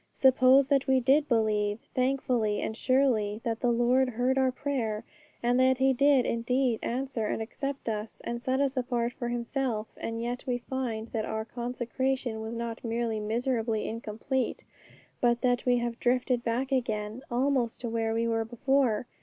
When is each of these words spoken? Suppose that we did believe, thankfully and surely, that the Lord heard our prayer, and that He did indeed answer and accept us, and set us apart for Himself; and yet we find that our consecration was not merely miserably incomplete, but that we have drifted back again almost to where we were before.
Suppose 0.15 0.65
that 0.69 0.87
we 0.87 0.99
did 0.99 1.27
believe, 1.27 1.77
thankfully 1.93 2.59
and 2.59 2.75
surely, 2.75 3.39
that 3.43 3.59
the 3.59 3.71
Lord 3.71 4.09
heard 4.09 4.35
our 4.35 4.51
prayer, 4.51 5.03
and 5.43 5.59
that 5.59 5.77
He 5.77 5.93
did 5.93 6.25
indeed 6.25 6.79
answer 6.81 7.27
and 7.27 7.39
accept 7.39 7.87
us, 7.87 8.19
and 8.23 8.41
set 8.41 8.59
us 8.59 8.75
apart 8.75 9.13
for 9.13 9.27
Himself; 9.29 9.89
and 9.97 10.19
yet 10.19 10.43
we 10.47 10.57
find 10.57 11.09
that 11.09 11.25
our 11.25 11.45
consecration 11.45 12.41
was 12.41 12.55
not 12.55 12.83
merely 12.83 13.19
miserably 13.19 13.87
incomplete, 13.87 14.63
but 15.21 15.41
that 15.41 15.67
we 15.67 15.77
have 15.77 15.99
drifted 15.99 16.43
back 16.43 16.71
again 16.71 17.21
almost 17.29 17.79
to 17.81 17.87
where 17.87 18.15
we 18.15 18.27
were 18.27 18.43
before. 18.43 19.05